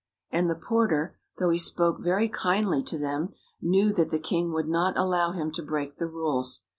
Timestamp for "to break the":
5.51-6.07